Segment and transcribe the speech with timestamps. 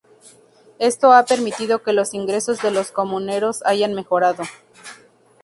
[0.79, 4.41] Esto ha permitido que los ingresos de los comuneros hayan mejorado.